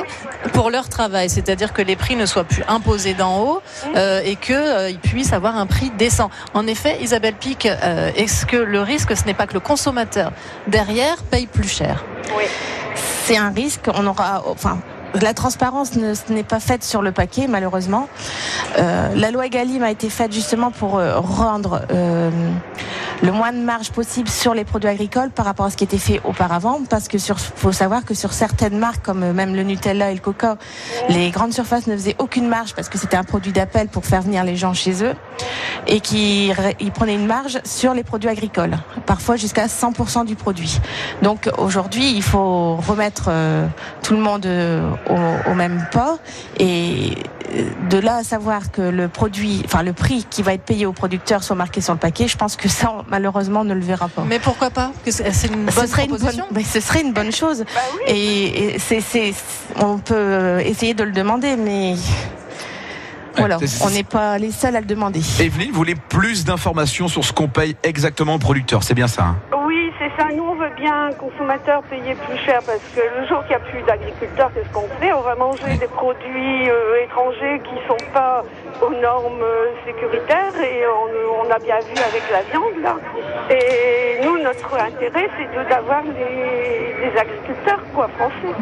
pour 0.52 0.70
leur 0.70 0.90
travail, 0.90 1.30
c'est-à-dire 1.30 1.72
que 1.72 1.80
les 1.80 1.96
prix 1.96 2.16
ne 2.16 2.26
soient 2.26 2.44
plus 2.44 2.62
imposés 2.68 3.14
d'en 3.14 3.40
haut 3.40 3.62
euh, 3.96 4.20
et 4.22 4.36
qu'ils 4.36 4.54
euh, 4.56 4.92
puissent 5.02 5.32
avoir 5.32 5.56
un 5.56 5.64
prix 5.64 5.90
décent. 5.96 6.30
En 6.52 6.66
effet, 6.66 6.98
Isabelle 7.00 7.34
Pic, 7.34 7.64
est-ce 7.64 8.44
que 8.44 8.58
le 8.58 8.82
risque, 8.82 9.16
ce 9.16 9.24
n'est 9.24 9.34
pas 9.34 9.46
que 9.46 9.54
le 9.54 9.60
consommateur 9.60 10.32
derrière 10.66 11.22
paye 11.30 11.46
plus 11.46 11.68
cher? 11.68 12.04
Oui. 12.36 12.44
C'est 12.94 13.38
un 13.38 13.50
risque. 13.50 13.88
On 13.94 14.06
aura, 14.06 14.42
enfin, 14.46 14.78
la 15.20 15.34
transparence 15.34 15.92
n'est 16.28 16.42
pas 16.42 16.60
faite 16.60 16.82
sur 16.84 17.02
le 17.02 17.12
paquet, 17.12 17.46
malheureusement. 17.46 18.08
Euh, 18.78 19.14
la 19.14 19.30
loi 19.30 19.46
Egalim 19.46 19.82
a 19.82 19.90
été 19.90 20.08
faite 20.08 20.32
justement 20.32 20.70
pour 20.70 20.98
euh, 20.98 21.18
rendre 21.18 21.82
euh, 21.90 22.30
le 23.24 23.32
moins 23.32 23.52
de 23.52 23.58
marge 23.58 23.90
possible 23.90 24.28
sur 24.28 24.52
les 24.52 24.64
produits 24.64 24.90
agricoles 24.90 25.30
par 25.30 25.46
rapport 25.46 25.64
à 25.64 25.70
ce 25.70 25.76
qui 25.76 25.84
était 25.84 25.98
fait 25.98 26.20
auparavant, 26.24 26.80
parce 26.90 27.08
que 27.08 27.16
sur, 27.16 27.40
faut 27.40 27.72
savoir 27.72 28.04
que 28.04 28.12
sur 28.12 28.34
certaines 28.34 28.78
marques, 28.78 29.02
comme 29.02 29.32
même 29.32 29.54
le 29.54 29.62
Nutella 29.62 30.10
et 30.10 30.14
le 30.14 30.20
Coca, 30.20 30.58
les 31.08 31.30
grandes 31.30 31.54
surfaces 31.54 31.86
ne 31.86 31.96
faisaient 31.96 32.16
aucune 32.18 32.48
marge 32.48 32.74
parce 32.74 32.90
que 32.90 32.98
c'était 32.98 33.16
un 33.16 33.24
produit 33.24 33.52
d'appel 33.52 33.88
pour 33.88 34.04
faire 34.04 34.20
venir 34.20 34.44
les 34.44 34.56
gens 34.56 34.74
chez 34.74 35.02
eux, 35.02 35.14
et 35.86 36.00
qui 36.00 36.52
ils 36.80 36.92
prenaient 36.92 37.14
une 37.14 37.26
marge 37.26 37.60
sur 37.64 37.94
les 37.94 38.04
produits 38.04 38.28
agricoles, 38.28 38.76
parfois 39.06 39.36
jusqu'à 39.36 39.66
100% 39.66 40.26
du 40.26 40.36
produit. 40.36 40.80
Donc 41.22 41.48
aujourd'hui, 41.56 42.12
il 42.14 42.22
faut 42.22 42.76
remettre 42.76 43.30
tout 44.02 44.14
le 44.14 44.20
monde 44.20 44.46
au, 45.08 45.54
même 45.54 45.86
pas. 45.92 46.18
Et 46.58 47.16
de 47.88 47.98
là 47.98 48.16
à 48.16 48.24
savoir 48.24 48.70
que 48.72 48.82
le 48.82 49.08
produit, 49.08 49.62
enfin 49.64 49.82
le 49.82 49.92
prix 49.92 50.26
qui 50.28 50.42
va 50.42 50.54
être 50.54 50.64
payé 50.64 50.86
au 50.86 50.92
producteur 50.92 51.44
soit 51.44 51.54
marqué 51.56 51.80
sur 51.80 51.92
le 51.92 51.98
paquet, 51.98 52.26
je 52.26 52.36
pense 52.36 52.56
que 52.56 52.68
ça 52.68 53.04
malheureusement 53.14 53.60
on 53.60 53.64
ne 53.64 53.74
le 53.74 53.80
verra 53.80 54.08
pas. 54.08 54.24
Mais 54.26 54.40
pourquoi 54.40 54.70
pas 54.70 54.90
C'est 55.06 55.46
une 55.46 55.66
bonne 55.66 55.70
ce 55.70 55.86
serait 55.86 56.06
Une 56.06 56.16
bonne, 56.16 56.64
ce 56.64 56.80
serait 56.80 57.02
une 57.02 57.12
bonne 57.12 57.32
chose. 57.32 57.64
Bah 57.74 57.80
et, 58.08 58.76
c'est, 58.78 59.32
on 59.76 59.98
peut 59.98 60.60
essayer 60.64 60.94
de 60.94 61.04
le 61.04 61.12
demander, 61.12 61.54
mais 61.56 61.94
voilà, 63.36 63.58
on 63.82 63.90
n'est 63.90 64.02
pas 64.02 64.36
les 64.38 64.50
seuls 64.50 64.74
à 64.74 64.80
le 64.80 64.86
demander. 64.86 65.20
Evelyne, 65.38 65.70
vous 65.70 65.76
voulez 65.76 65.94
plus 65.94 66.44
d'informations 66.44 67.06
sur 67.06 67.24
ce 67.24 67.32
qu'on 67.32 67.46
paye 67.48 67.76
exactement 67.84 68.34
au 68.34 68.38
producteur, 68.38 68.82
c'est 68.82 68.94
bien 68.94 69.08
ça 69.08 69.22
hein? 69.22 69.36
Oui, 69.66 69.90
c'est 69.98 70.03
ça. 70.16 70.28
Nous, 70.34 70.44
on 70.44 70.54
veut 70.54 70.70
bien, 70.76 71.10
consommateur, 71.18 71.82
payer 71.84 72.14
plus 72.14 72.38
cher 72.38 72.60
parce 72.64 72.82
que 72.94 73.00
le 73.20 73.26
jour 73.26 73.40
qu'il 73.42 73.56
n'y 73.56 73.62
a 73.62 73.66
plus 73.66 73.82
d'agriculteurs, 73.82 74.50
qu'est-ce 74.54 74.72
qu'on 74.72 74.88
fait 75.00 75.12
On 75.12 75.20
va 75.20 75.34
manger 75.34 75.76
des 75.78 75.86
produits 75.86 76.70
euh, 76.70 77.04
étrangers 77.04 77.60
qui 77.64 77.74
ne 77.74 77.88
sont 77.88 78.12
pas 78.12 78.44
aux 78.82 78.94
normes 79.00 79.42
euh, 79.42 79.66
sécuritaires 79.86 80.54
et 80.60 80.84
on, 80.86 81.50
a 81.50 81.58
bien 81.58 81.78
vu 81.80 81.94
avec 81.98 82.22
la 82.32 82.42
viande, 82.50 82.82
là. 82.82 82.96
Et 83.50 84.24
nous, 84.24 84.38
notre 84.38 84.74
intérêt, 84.74 85.28
c'est 85.36 85.68
d'avoir 85.68 86.02
des, 86.02 87.18
agriculteurs 87.18 87.80
quoi, 87.94 88.08
français. 88.16 88.54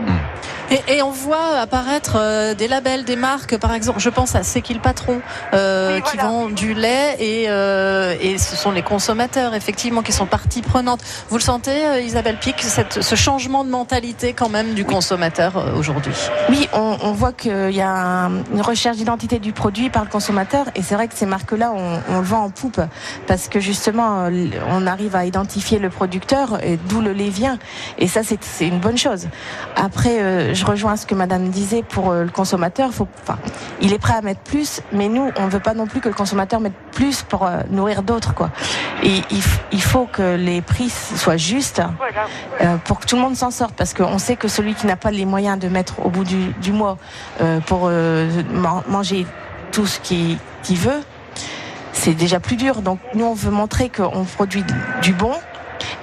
Et, 0.89 1.03
on 1.03 1.11
voit 1.11 1.59
apparaître 1.59 2.17
euh, 2.17 2.55
des 2.55 2.67
labels, 2.67 3.05
des 3.05 3.17
marques, 3.17 3.59
par 3.59 3.75
exemple, 3.75 4.01
je 4.01 4.09
pense 4.09 4.35
à 4.35 4.43
C'est 4.43 4.63
qui 4.63 4.73
le 4.73 4.81
patron, 4.81 5.21
euh, 5.53 6.01
qui 6.01 6.17
vend 6.17 6.49
du 6.49 6.73
lait 6.73 7.17
et, 7.19 7.51
euh, 7.51 8.15
et 8.21 8.39
ce 8.39 8.57
sont 8.57 8.71
les 8.71 8.83
consommateurs, 8.83 9.55
effectivement, 9.55 10.03
qui 10.03 10.13
sont 10.13 10.25
partie 10.25 10.63
prenante. 10.63 11.01
Vous 11.29 11.39
le 11.43 11.47
sentez, 11.47 12.05
Isabelle 12.05 12.39
Pic, 12.39 12.63
ce 12.63 13.15
changement 13.17 13.65
de 13.65 13.71
mentalité 13.71 14.33
quand 14.33 14.49
même 14.49 14.75
du 14.75 14.85
consommateur 14.85 15.75
aujourd'hui? 15.77 16.15
Oui, 16.49 16.69
on, 16.73 16.99
on 17.03 17.13
voit 17.13 17.33
qu'il 17.33 17.75
y 17.75 17.81
a 17.81 18.31
une 18.53 18.61
recherche 18.61 18.99
d'identité 18.99 19.41
du 19.41 19.53
produit 19.53 19.91
par 19.91 20.05
le 20.05 20.09
consommateur 20.09 20.67
et 20.77 20.83
c'est 20.83 20.95
vrai 20.95 21.09
que 21.09 21.15
ces 21.15 21.27
marques-là, 21.27 21.73
on, 21.75 22.01
on, 22.09 22.19
le 22.19 22.25
vend 22.25 22.45
en 22.45 22.51
poupe 22.51 22.81
parce 23.27 23.49
que 23.49 23.59
justement, 23.59 24.29
on 24.69 24.87
arrive 24.87 25.17
à 25.17 25.25
identifier 25.25 25.81
le 25.81 25.91
producteur 25.91 26.63
et 26.63 26.79
d'où 26.89 27.01
le 27.01 27.13
lait 27.13 27.31
vient. 27.31 27.59
Et 27.99 28.07
ça, 28.07 28.21
c'est 28.23 28.69
une 28.69 28.79
bonne 28.79 28.99
chose. 28.99 29.27
Après, 29.75 30.55
je 30.55 30.65
rejoins 30.65 30.97
ce 30.97 31.07
que 31.07 31.15
Madame 31.15 31.49
disait 31.49 31.83
pour 31.83 32.11
euh, 32.11 32.25
le 32.25 32.31
consommateur. 32.31 32.93
Faut, 32.93 33.09
enfin, 33.23 33.39
il 33.81 33.93
est 33.93 33.99
prêt 33.99 34.15
à 34.15 34.23
mettre 34.23 34.41
plus, 34.41 34.81
mais 34.93 35.09
nous, 35.09 35.31
on 35.37 35.47
ne 35.47 35.51
veut 35.51 35.61
pas 35.61 35.75
non 35.75 35.87
plus 35.87 36.01
que 36.01 36.09
le 36.09 36.15
consommateur 36.15 36.61
mette 36.61 36.75
plus 36.93 37.23
pour 37.23 37.47
euh, 37.47 37.61
nourrir 37.71 38.03
d'autres, 38.03 38.35
quoi. 38.35 38.51
Et 39.03 39.23
il, 39.73 39.83
faut 39.83 40.07
que 40.07 40.37
les 40.37 40.63
prix 40.63 40.91
soient 40.91 41.32
justes 41.37 41.83
euh, 42.61 42.77
pour 42.85 43.01
que 43.01 43.07
tout 43.07 43.17
le 43.17 43.23
monde 43.23 43.37
s'en 43.37 43.51
sorte, 43.51 43.75
parce 43.75 43.95
qu'on 43.95 44.19
sait 44.19 44.37
que 44.37 44.49
celui 44.49 44.75
qui 44.75 44.87
n'a 44.87 44.97
pas 44.97 45.11
les 45.11 45.25
moyens 45.25 45.59
de 45.59 45.69
mettre 45.69 46.05
au 46.05 46.11
bout 46.11 46.25
du, 46.25 46.53
du 46.61 46.73
mois 46.73 46.99
pour 47.67 47.91
manger 48.89 49.27
tout 49.71 49.87
ce 49.87 50.01
qu'il 50.01 50.39
veut, 50.79 51.01
c'est 51.93 52.15
déjà 52.15 52.41
plus 52.41 52.57
dur. 52.57 52.83
Donc 52.83 52.99
nous, 53.15 53.25
on 53.25 53.35
veut 53.35 53.51
montrer 53.51 53.89
qu'on 53.89 54.25
produit 54.25 54.65
du 55.03 55.13
bon 55.13 55.35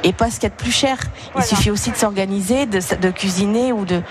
et 0.03 0.13
pas 0.13 0.29
ce 0.29 0.35
qu'il 0.35 0.43
y 0.43 0.45
a 0.47 0.49
de 0.49 0.55
plus 0.55 0.71
cher. 0.71 0.97
Il 1.35 1.43
suffit 1.43 1.71
aussi 1.71 1.91
de 1.91 1.95
s'organiser, 1.95 2.65
de, 2.65 3.11
cuisiner 3.11 3.73
ou 3.73 3.85
de, 3.85 4.01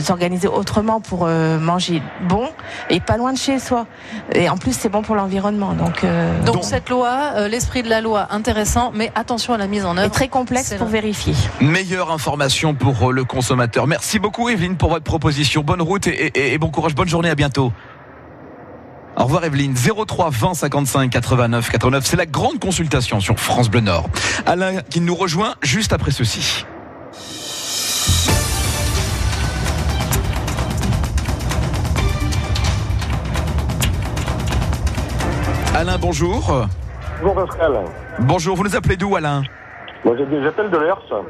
s'organiser 0.00 0.48
autrement 0.48 1.00
pour 1.00 1.26
euh, 1.26 1.58
manger 1.58 2.02
bon 2.28 2.48
et 2.90 3.00
pas 3.00 3.16
loin 3.16 3.32
de 3.32 3.38
chez 3.38 3.58
soi. 3.58 3.86
Et 4.34 4.48
en 4.48 4.56
plus, 4.56 4.72
c'est 4.72 4.88
bon 4.88 5.02
pour 5.02 5.14
l'environnement. 5.14 5.72
Donc, 5.72 6.04
euh, 6.04 6.42
donc, 6.42 6.64
cette 6.64 6.88
loi, 6.88 7.32
euh, 7.36 7.48
l'esprit 7.48 7.82
de 7.82 7.88
la 7.88 8.00
loi, 8.00 8.28
intéressant, 8.30 8.92
mais 8.94 9.12
attention 9.14 9.54
à 9.54 9.58
la 9.58 9.66
mise 9.66 9.84
en 9.84 9.96
œuvre. 9.96 10.06
Et 10.06 10.10
très 10.10 10.28
complexe 10.28 10.74
pour 10.74 10.88
vérifier. 10.88 11.34
Meilleure 11.60 12.10
information 12.10 12.74
pour 12.74 13.12
le 13.12 13.24
consommateur. 13.24 13.86
Merci 13.86 14.18
beaucoup, 14.18 14.48
Evelyne, 14.48 14.76
pour 14.76 14.90
votre 14.90 15.04
proposition. 15.04 15.62
Bonne 15.62 15.82
route 15.82 16.06
et, 16.06 16.52
et 16.52 16.58
bon 16.58 16.70
courage. 16.70 16.94
Bonne 16.94 17.08
journée. 17.08 17.30
À 17.30 17.34
bientôt. 17.34 17.72
Au 19.18 19.24
revoir 19.24 19.44
Evelyne. 19.44 19.74
03 19.74 20.30
20 20.30 20.54
55 20.54 21.10
89 21.10 21.70
89. 21.70 22.06
C'est 22.06 22.16
la 22.16 22.26
grande 22.26 22.60
consultation 22.60 23.18
sur 23.18 23.38
France 23.38 23.68
Bleu 23.68 23.80
Nord. 23.80 24.08
Alain 24.46 24.80
qui 24.82 25.00
nous 25.00 25.14
rejoint 25.14 25.54
juste 25.60 25.92
après 25.92 26.12
ceci. 26.12 26.64
Alain, 35.74 35.98
bonjour. 35.98 36.68
Bonjour 37.20 37.34
Pascal. 37.34 37.72
Bonjour, 38.20 38.56
vous 38.56 38.64
nous 38.64 38.76
appelez 38.76 38.96
d'où 38.96 39.16
Alain? 39.16 39.42
Moi 40.04 40.14
j'appelle 40.16 40.70
de 40.70 40.76
l'ERS. 40.76 41.24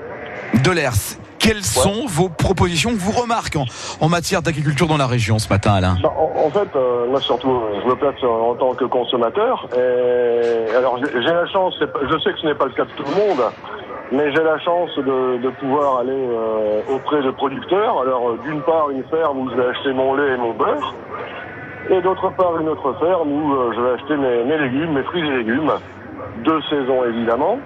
De 0.62 0.70
l'ERS. 0.70 1.18
Quelles 1.38 1.62
sont 1.62 2.06
vos 2.06 2.28
propositions, 2.28 2.90
vos 2.94 3.20
remarques 3.20 3.56
en, 4.00 4.08
matière 4.08 4.42
d'agriculture 4.42 4.86
dans 4.86 4.96
la 4.96 5.06
région 5.06 5.38
ce 5.38 5.48
matin, 5.48 5.74
Alain? 5.74 5.96
Bah, 6.02 6.12
en, 6.16 6.50
fait, 6.50 6.68
euh, 6.74 7.06
moi 7.08 7.20
surtout, 7.20 7.60
je 7.82 7.88
me 7.88 7.94
place 7.94 8.14
en 8.22 8.54
tant 8.54 8.74
que 8.74 8.84
consommateur. 8.84 9.68
Et, 9.76 10.74
alors 10.74 10.98
j'ai 10.98 11.20
la 11.20 11.46
chance, 11.46 11.74
je 11.80 12.18
sais 12.18 12.32
que 12.32 12.38
ce 12.40 12.46
n'est 12.46 12.54
pas 12.54 12.66
le 12.66 12.72
cas 12.72 12.84
de 12.84 12.90
tout 12.90 13.04
le 13.04 13.28
monde, 13.28 13.44
mais 14.12 14.32
j'ai 14.32 14.42
la 14.42 14.58
chance 14.58 14.90
de, 14.96 15.50
pouvoir 15.60 15.98
aller 15.98 16.12
euh, 16.12 16.80
auprès 16.90 17.22
de 17.22 17.30
producteurs. 17.30 18.00
Alors 18.00 18.30
euh, 18.30 18.38
d'une 18.44 18.62
part, 18.62 18.90
une 18.90 19.04
ferme 19.04 19.38
où 19.38 19.50
je 19.50 19.56
vais 19.56 19.68
acheter 19.68 19.92
mon 19.92 20.14
lait 20.14 20.34
et 20.34 20.36
mon 20.36 20.52
beurre. 20.52 20.94
Et 21.90 22.00
d'autre 22.02 22.30
part, 22.36 22.58
une 22.60 22.68
autre 22.68 22.94
ferme 23.00 23.32
où 23.32 23.72
je 23.74 23.80
vais 23.80 23.90
acheter 23.92 24.16
mes, 24.16 24.44
mes 24.44 24.58
légumes, 24.58 24.92
mes 24.92 25.02
fruits 25.04 25.26
et 25.26 25.36
légumes. 25.38 25.72
De 26.44 26.60
saison 26.68 27.04
évidemment. 27.04 27.58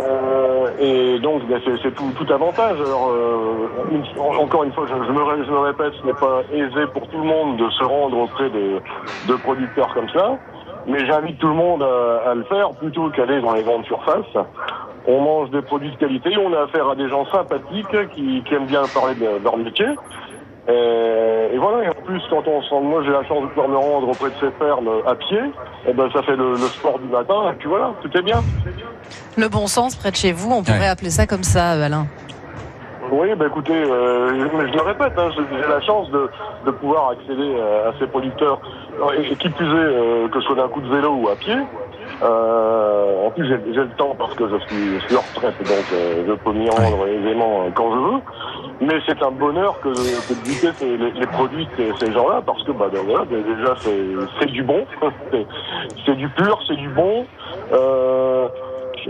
Euh, 0.00 0.51
et 0.78 1.18
donc, 1.20 1.46
ben, 1.46 1.60
c'est 1.64 1.94
tout, 1.94 2.12
tout, 2.16 2.32
avantage. 2.32 2.80
Alors, 2.80 3.10
euh, 3.10 3.68
encore 4.40 4.64
une 4.64 4.72
fois, 4.72 4.86
je, 4.88 4.94
me, 4.94 5.44
je, 5.44 5.50
me, 5.50 5.58
répète, 5.58 5.92
ce 6.00 6.06
n'est 6.06 6.14
pas 6.14 6.42
aisé 6.52 6.86
pour 6.92 7.06
tout 7.08 7.18
le 7.18 7.24
monde 7.24 7.56
de 7.56 7.68
se 7.70 7.84
rendre 7.84 8.18
auprès 8.18 8.50
de, 8.50 8.80
de 9.28 9.34
producteurs 9.36 9.92
comme 9.94 10.08
ça. 10.10 10.38
Mais 10.86 11.06
j'invite 11.06 11.38
tout 11.38 11.48
le 11.48 11.54
monde 11.54 11.82
à, 11.82 12.30
à 12.30 12.34
le 12.34 12.44
faire 12.44 12.70
plutôt 12.70 13.10
qu'aller 13.10 13.40
dans 13.40 13.54
les 13.54 13.62
grandes 13.62 13.84
surfaces. 13.84 14.36
On 15.06 15.20
mange 15.20 15.50
des 15.50 15.62
produits 15.62 15.90
de 15.90 15.96
qualité, 15.96 16.36
on 16.36 16.52
a 16.52 16.62
affaire 16.62 16.88
à 16.88 16.94
des 16.94 17.08
gens 17.08 17.26
sympathiques 17.26 18.10
qui, 18.14 18.42
qui 18.44 18.54
aiment 18.54 18.66
bien 18.66 18.82
parler 18.94 19.14
de, 19.16 19.42
leur 19.42 19.56
métier. 19.56 19.86
Et, 20.68 21.54
et, 21.54 21.58
voilà, 21.58 21.84
et 21.84 21.88
en 21.88 22.02
plus, 22.04 22.22
quand 22.30 22.42
on 22.46 22.80
moi 22.82 23.02
j'ai 23.04 23.10
la 23.10 23.24
chance 23.24 23.42
de 23.42 23.48
pouvoir 23.48 23.68
me 23.68 23.76
rendre 23.76 24.08
auprès 24.08 24.28
de 24.28 24.34
ces 24.40 24.50
fermes 24.58 24.88
à 25.06 25.14
pied, 25.16 25.38
et 25.38 25.88
eh 25.88 25.92
ben 25.92 26.08
ça 26.12 26.22
fait 26.22 26.36
le, 26.36 26.52
le 26.52 26.56
sport 26.58 26.98
du 27.00 27.08
matin, 27.08 27.50
et 27.50 27.54
puis 27.54 27.68
voilà, 27.68 27.92
tout 28.00 28.16
est 28.16 28.22
bien. 28.22 28.40
Le 29.36 29.48
bon 29.48 29.66
sens 29.66 29.96
près 29.96 30.10
de 30.12 30.16
chez 30.16 30.32
vous, 30.32 30.50
on 30.52 30.62
pourrait 30.62 30.88
appeler 30.88 31.10
ça 31.10 31.26
comme 31.26 31.42
ça, 31.42 31.70
Alain. 31.70 32.06
Oui, 33.10 33.28
bah 33.36 33.46
écoutez, 33.46 33.74
euh, 33.74 34.28
je, 34.30 34.72
le 34.72 34.82
répète, 34.82 35.12
hein, 35.18 35.28
j'ai 35.36 35.68
la 35.68 35.80
chance 35.82 36.10
de, 36.10 36.30
de 36.64 36.70
pouvoir 36.70 37.10
accéder 37.10 37.60
à, 37.60 37.92
ces 37.98 38.06
producteurs, 38.06 38.58
et, 39.18 39.34
qui 39.36 39.48
plus 39.50 39.66
est, 39.66 39.68
euh, 39.68 40.28
que 40.28 40.40
ce 40.40 40.46
soit 40.46 40.56
d'un 40.56 40.68
coup 40.68 40.80
de 40.80 40.88
vélo 40.88 41.10
ou 41.10 41.28
à 41.28 41.36
pied. 41.36 41.56
Euh, 42.22 43.26
en 43.26 43.30
plus, 43.30 43.46
j'ai 43.46 43.80
le 43.80 43.88
temps 43.98 44.14
parce 44.18 44.34
que 44.34 44.48
je 44.48 44.56
suis, 44.66 45.00
je 45.00 45.06
suis 45.06 45.16
en 45.16 45.20
retraite, 45.20 45.58
donc 45.58 45.84
euh, 45.92 46.24
je 46.26 46.32
peux 46.32 46.52
m'y 46.52 46.70
rendre 46.70 47.06
aisément 47.06 47.66
quand 47.74 47.92
je 47.92 47.98
veux. 47.98 48.20
Mais 48.80 48.94
c'est 49.06 49.22
un 49.22 49.30
bonheur 49.30 49.78
que, 49.80 49.88
que 49.88 50.34
de 50.34 50.40
goûter 50.44 51.12
les, 51.14 51.26
produits 51.26 51.68
de 51.78 51.92
ces, 51.98 52.12
gens-là, 52.12 52.42
parce 52.44 52.62
que 52.64 52.72
bah, 52.72 52.88
ben 52.92 53.02
voilà, 53.06 53.24
déjà 53.26 53.74
c'est 54.40 54.50
du 54.50 54.62
bon, 54.62 54.84
c'est 56.06 56.16
du 56.16 56.28
pur, 56.30 56.58
c'est 56.66 56.76
du 56.76 56.88
bon. 56.88 57.26
Euh, 57.72 58.48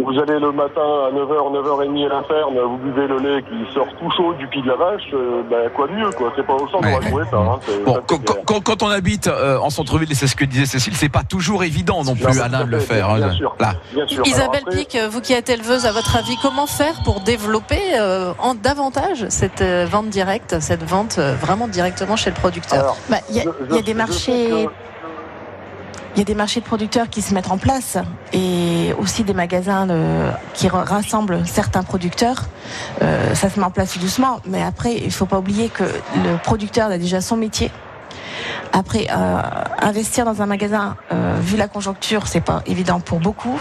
vous 0.00 0.18
allez 0.18 0.38
le 0.38 0.52
matin 0.52 0.80
à 0.80 1.10
9h, 1.12 1.52
9h30 1.52 2.06
à 2.06 2.08
la 2.08 2.22
ferme, 2.22 2.58
vous 2.58 2.76
buvez 2.78 3.06
le 3.06 3.18
lait 3.18 3.42
qui 3.42 3.74
sort 3.74 3.88
tout 3.98 4.10
chaud 4.16 4.32
du 4.34 4.46
pied 4.48 4.62
de 4.62 4.68
la 4.68 4.76
vache, 4.76 5.02
euh, 5.12 5.42
ben, 5.50 5.70
quoi 5.74 5.86
de 5.86 5.92
mieux, 5.92 6.10
quoi. 6.10 6.32
C'est 6.36 6.46
pas 6.46 6.54
au 6.54 6.68
centre, 6.68 6.84
ouais, 6.84 7.00
trouver 7.00 7.24
ça. 7.30 7.36
Hein. 7.36 7.58
Bon, 7.84 7.98
quand, 8.46 8.62
quand, 8.62 8.82
on 8.82 8.88
habite 8.88 9.26
euh, 9.26 9.58
en 9.58 9.70
centre-ville, 9.70 10.10
et 10.10 10.14
c'est 10.14 10.26
ce 10.26 10.36
que 10.36 10.44
disait 10.44 10.66
Cécile, 10.66 10.94
c'est 10.96 11.08
pas 11.08 11.24
toujours 11.24 11.64
évident 11.64 12.02
non 12.04 12.14
plus, 12.14 12.40
Alain, 12.40 12.64
de 12.64 12.70
le 12.70 12.78
faire. 12.78 13.14
Bien, 13.14 13.28
hein, 13.28 13.32
sûr, 13.32 13.56
là. 13.60 13.74
bien 13.92 14.06
sûr. 14.06 14.26
Isabelle 14.26 14.64
Pic, 14.70 14.96
vous 15.10 15.20
qui 15.20 15.32
êtes 15.32 15.50
éleveuse, 15.50 15.86
à 15.86 15.92
votre 15.92 16.16
avis, 16.16 16.36
comment 16.40 16.66
faire 16.66 17.02
pour 17.04 17.20
développer 17.20 17.80
euh, 17.98 18.32
en 18.38 18.54
davantage 18.54 19.26
cette 19.28 19.62
euh, 19.62 19.86
vente 19.90 20.08
directe, 20.08 20.60
cette 20.60 20.82
vente 20.82 21.18
vraiment 21.18 21.68
directement 21.68 22.16
chez 22.16 22.30
le 22.30 22.36
producteur? 22.36 22.96
Bah, 23.08 23.18
Il 23.30 23.44
bah, 23.44 23.52
y, 23.70 23.74
y, 23.74 23.78
a 23.78 23.82
des 23.82 23.94
marchés 23.94 24.68
il 26.14 26.18
y 26.18 26.22
a 26.22 26.24
des 26.24 26.34
marchés 26.34 26.60
de 26.60 26.66
producteurs 26.66 27.08
qui 27.08 27.22
se 27.22 27.32
mettent 27.32 27.50
en 27.50 27.56
place 27.56 27.96
et 28.32 28.94
aussi 28.98 29.24
des 29.24 29.32
magasins 29.32 29.88
euh, 29.88 30.30
qui 30.52 30.68
rassemblent 30.68 31.40
certains 31.46 31.82
producteurs. 31.82 32.44
Euh, 33.00 33.34
ça 33.34 33.48
se 33.48 33.58
met 33.58 33.64
en 33.64 33.70
place 33.70 33.98
doucement, 33.98 34.40
mais 34.46 34.62
après, 34.62 34.94
il 34.96 35.06
ne 35.06 35.10
faut 35.10 35.26
pas 35.26 35.38
oublier 35.38 35.68
que 35.70 35.84
le 35.84 36.36
producteur 36.42 36.90
a 36.90 36.98
déjà 36.98 37.20
son 37.20 37.36
métier. 37.36 37.70
Après, 38.74 39.06
euh, 39.10 39.40
investir 39.80 40.24
dans 40.24 40.42
un 40.42 40.46
magasin, 40.46 40.96
vu 41.40 41.56
la 41.56 41.68
conjoncture, 41.68 42.26
c'est 42.26 42.40
pas 42.40 42.62
évident 42.66 43.00
pour 43.00 43.20
beaucoup. 43.20 43.60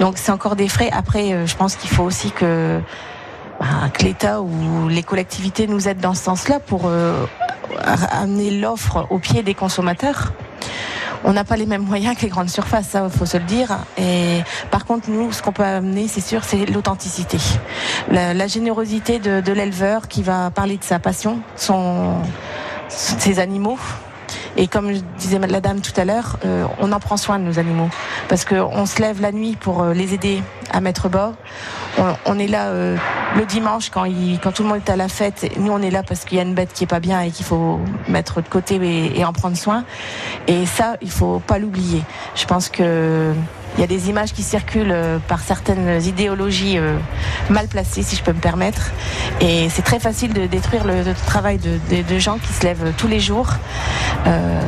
Donc, 0.00 0.16
c'est 0.16 0.32
encore 0.32 0.56
des 0.56 0.68
frais. 0.68 0.90
Après, 0.92 1.46
je 1.46 1.56
pense 1.56 1.76
qu'il 1.76 1.90
faut 1.90 2.02
aussi 2.02 2.30
que, 2.30 2.80
bah, 3.60 3.66
que 3.92 4.02
l'État 4.04 4.40
ou 4.40 4.88
les 4.88 5.02
collectivités 5.02 5.66
nous 5.66 5.88
aident 5.88 6.00
dans 6.00 6.14
ce 6.14 6.24
sens-là 6.24 6.60
pour 6.60 6.90
amener 7.86 8.50
l'offre 8.50 9.06
au 9.10 9.18
pied 9.18 9.42
des 9.42 9.54
consommateurs 9.54 10.32
on 11.24 11.32
n'a 11.32 11.44
pas 11.44 11.56
les 11.56 11.66
mêmes 11.66 11.82
moyens 11.82 12.16
que 12.16 12.22
les 12.22 12.28
grandes 12.28 12.50
surfaces, 12.50 12.88
ça 12.88 13.08
faut 13.08 13.26
se 13.26 13.38
le 13.38 13.44
dire. 13.44 13.78
Et 13.98 14.42
par 14.70 14.84
contre, 14.84 15.10
nous, 15.10 15.32
ce 15.32 15.42
qu'on 15.42 15.52
peut 15.52 15.64
amener, 15.64 16.06
c'est 16.06 16.20
sûr, 16.20 16.44
c'est 16.44 16.66
l'authenticité, 16.66 17.38
la, 18.10 18.46
générosité 18.46 19.18
de, 19.18 19.52
l'éleveur 19.52 20.08
qui 20.08 20.22
va 20.22 20.50
parler 20.50 20.76
de 20.76 20.84
sa 20.84 20.98
passion, 20.98 21.40
son, 21.56 22.14
ses 22.88 23.38
animaux. 23.38 23.78
Et 24.56 24.68
comme 24.68 24.92
disait 25.18 25.38
la 25.38 25.60
dame 25.60 25.80
tout 25.80 25.98
à 26.00 26.04
l'heure, 26.04 26.38
euh, 26.44 26.64
on 26.78 26.92
en 26.92 27.00
prend 27.00 27.16
soin 27.16 27.38
de 27.38 27.44
nos 27.44 27.58
animaux 27.58 27.88
parce 28.28 28.44
qu'on 28.44 28.86
se 28.86 29.00
lève 29.00 29.20
la 29.20 29.32
nuit 29.32 29.56
pour 29.58 29.82
euh, 29.82 29.94
les 29.94 30.14
aider 30.14 30.42
à 30.70 30.80
mettre 30.80 31.08
bas. 31.08 31.32
On, 32.26 32.38
est 32.38 32.48
là 32.48 32.68
euh, 32.68 32.96
le 33.36 33.46
dimanche 33.46 33.90
quand, 33.90 34.04
quand 34.42 34.52
tout 34.52 34.62
le 34.62 34.68
monde 34.68 34.80
est 34.84 34.90
à 34.90 34.96
la 34.96 35.08
fête. 35.08 35.48
Nous, 35.58 35.70
on 35.70 35.80
est 35.80 35.90
là 35.90 36.02
parce 36.02 36.24
qu'il 36.24 36.38
y 36.38 36.40
a 36.40 36.44
une 36.44 36.54
bête 36.54 36.72
qui 36.72 36.84
est 36.84 36.88
pas 36.88 37.00
bien 37.00 37.20
et 37.20 37.30
qu'il 37.30 37.46
faut 37.46 37.80
mettre 38.08 38.42
de 38.42 38.48
côté 38.48 38.80
et, 39.16 39.24
en 39.24 39.32
prendre 39.32 39.56
soin. 39.56 39.84
Et 40.48 40.66
ça, 40.66 40.96
il 41.02 41.10
faut 41.10 41.38
pas 41.38 41.58
l'oublier. 41.58 42.02
Je 42.34 42.44
pense 42.46 42.68
que 42.68 43.32
il 43.76 43.80
y 43.80 43.84
a 43.84 43.86
des 43.86 44.08
images 44.08 44.32
qui 44.32 44.42
circulent 44.42 44.92
euh, 44.92 45.18
par 45.26 45.40
certaines 45.40 46.00
idéologies 46.02 46.78
euh, 46.78 46.96
mal 47.50 47.66
placées, 47.66 48.02
si 48.02 48.16
je 48.16 48.22
peux 48.22 48.32
me 48.32 48.40
permettre. 48.40 48.92
Et 49.40 49.68
c'est 49.68 49.82
très 49.82 49.98
facile 49.98 50.32
de 50.32 50.46
détruire 50.46 50.84
le, 50.84 51.02
travail 51.26 51.58
de, 51.58 52.18
gens 52.18 52.38
qui 52.38 52.52
se 52.52 52.62
lèvent 52.62 52.92
tous 52.96 53.08
les 53.08 53.18
jours, 53.18 53.48
euh, 54.26 54.60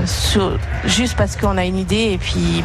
juste 0.85 1.17
parce 1.17 1.37
qu'on 1.37 1.57
a 1.57 1.65
une 1.65 1.79
idée 1.79 2.11
et 2.13 2.19
puis 2.19 2.63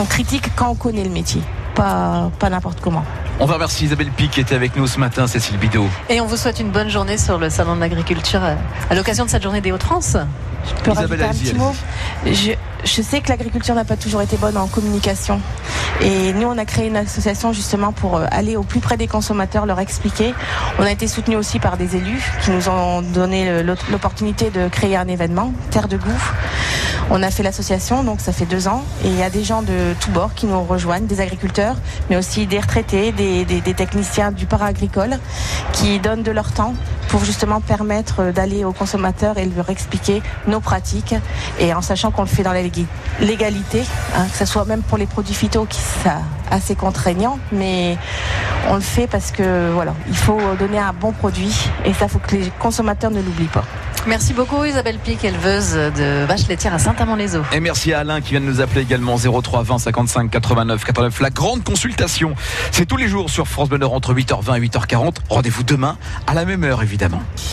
on, 0.00 0.04
critique 0.06 0.50
quand 0.56 0.70
on 0.70 0.74
connaît 0.74 1.04
le 1.04 1.10
métier. 1.10 1.42
pas, 1.74 2.30
pas 2.38 2.48
n'importe 2.48 2.80
comment. 2.80 3.04
On 3.38 3.44
va 3.44 3.54
remercier 3.54 3.86
Isabelle 3.86 4.10
Pic 4.10 4.30
qui 4.30 4.40
était 4.40 4.54
avec 4.54 4.76
nous 4.76 4.86
ce 4.86 4.98
matin, 4.98 5.26
Cécile 5.26 5.58
Bidot. 5.58 5.86
Et 6.08 6.22
on 6.22 6.26
vous 6.26 6.38
souhaite 6.38 6.58
une 6.58 6.70
bonne 6.70 6.88
journée 6.88 7.18
sur 7.18 7.38
le 7.38 7.50
Salon 7.50 7.76
de 7.76 7.80
l'Agriculture 7.80 8.40
à 8.88 8.94
l'occasion 8.94 9.26
de 9.26 9.30
cette 9.30 9.42
journée 9.42 9.60
des 9.60 9.72
Hauts-de-France. 9.72 10.16
Je 10.66 10.82
peux 10.82 10.92
Isabelle, 10.92 11.22
rajouter 11.22 11.48
un 11.48 11.52
petit 11.52 11.58
mot? 11.58 11.74
Je, 12.24 12.52
je, 12.84 13.02
sais 13.02 13.20
que 13.20 13.28
l'agriculture 13.28 13.74
n'a 13.74 13.84
pas 13.84 13.96
toujours 13.96 14.22
été 14.22 14.36
bonne 14.36 14.56
en 14.56 14.66
communication. 14.66 15.40
Et 16.00 16.32
nous, 16.32 16.46
on 16.46 16.58
a 16.58 16.64
créé 16.64 16.88
une 16.88 16.96
association 16.96 17.52
justement 17.52 17.92
pour 17.92 18.16
euh, 18.16 18.26
aller 18.30 18.56
au 18.56 18.62
plus 18.62 18.80
près 18.80 18.96
des 18.96 19.08
consommateurs, 19.08 19.66
leur 19.66 19.80
expliquer. 19.80 20.34
On 20.78 20.82
a 20.82 20.90
été 20.90 21.06
soutenu 21.08 21.36
aussi 21.36 21.58
par 21.58 21.76
des 21.76 21.96
élus 21.96 22.22
qui 22.42 22.50
nous 22.50 22.68
ont 22.68 23.02
donné 23.02 23.62
l'opportunité 23.90 24.50
de 24.50 24.68
créer 24.68 24.96
un 24.96 25.08
événement, 25.08 25.52
Terre 25.70 25.88
de 25.88 25.96
Goût. 25.96 26.22
On 27.08 27.22
a 27.22 27.30
fait 27.30 27.44
l'association, 27.44 28.02
donc 28.02 28.20
ça 28.20 28.32
fait 28.32 28.46
deux 28.46 28.66
ans, 28.66 28.82
et 29.04 29.08
il 29.08 29.16
y 29.16 29.22
a 29.22 29.30
des 29.30 29.44
gens 29.44 29.62
de 29.62 29.94
tous 30.00 30.10
bords 30.10 30.34
qui 30.34 30.46
nous 30.46 30.60
rejoignent, 30.64 31.06
des 31.06 31.20
agriculteurs, 31.20 31.76
mais 32.10 32.16
aussi 32.16 32.46
des 32.48 32.58
retraités, 32.58 33.12
des, 33.12 33.74
techniciens 33.74 34.32
du 34.32 34.46
para-agricole, 34.46 35.18
qui 35.72 36.00
donnent 36.00 36.24
de 36.24 36.32
leur 36.32 36.50
temps 36.50 36.74
pour 37.08 37.24
justement 37.24 37.60
permettre 37.60 38.32
d'aller 38.32 38.64
aux 38.64 38.72
consommateurs 38.72 39.38
et 39.38 39.46
leur 39.46 39.70
expliquer 39.70 40.20
nos 40.48 40.58
pratiques, 40.58 41.14
et 41.60 41.72
en 41.72 41.80
sachant 41.80 42.10
qu'on 42.10 42.22
le 42.22 42.28
fait 42.28 42.42
dans 42.42 42.52
la 42.52 42.62
légalité, 43.20 43.84
hein, 44.16 44.26
que 44.30 44.36
ce 44.36 44.44
soit 44.44 44.64
même 44.64 44.82
pour 44.82 44.98
les 44.98 45.06
produits 45.06 45.34
phyto 45.34 45.64
qui 45.64 45.78
sont 45.86 46.10
assez 46.50 46.74
contraignants, 46.74 47.38
mais 47.52 47.96
on 48.68 48.74
le 48.74 48.80
fait 48.80 49.06
parce 49.06 49.30
que 49.30 49.70
voilà, 49.72 49.94
il 50.08 50.16
faut 50.16 50.40
donner 50.58 50.78
un 50.78 50.92
bon 50.92 51.12
produit, 51.12 51.54
et 51.84 51.92
ça 51.92 52.08
faut 52.08 52.18
que 52.18 52.36
les 52.36 52.52
consommateurs 52.58 53.10
ne 53.10 53.20
l'oublient 53.20 53.46
pas. 53.46 53.64
Merci 54.06 54.34
beaucoup 54.34 54.64
Isabelle 54.64 54.98
Pic, 54.98 55.24
éleveuse 55.24 55.72
de 55.72 56.24
vaches 56.26 56.46
laitières 56.46 56.72
à 56.72 56.78
Saint-Amand-les-Eaux. 56.78 57.42
Et 57.52 57.58
merci 57.58 57.92
à 57.92 58.00
Alain 58.00 58.20
qui 58.20 58.30
vient 58.30 58.40
de 58.40 58.46
nous 58.46 58.60
appeler 58.60 58.82
également 58.82 59.16
03 59.16 59.64
20 59.64 59.78
55 59.78 60.30
89 60.30 60.84
89. 60.84 61.20
La 61.20 61.30
grande 61.30 61.64
consultation, 61.64 62.36
c'est 62.70 62.86
tous 62.86 62.96
les 62.96 63.08
jours 63.08 63.30
sur 63.30 63.48
France 63.48 63.68
Bonheur 63.68 63.92
entre 63.92 64.14
8h20 64.14 64.58
et 64.62 64.68
8h40. 64.68 65.16
Rendez-vous 65.28 65.64
demain 65.64 65.98
à 66.28 66.34
la 66.34 66.44
même 66.44 66.62
heure 66.62 66.84
évidemment. 66.84 67.20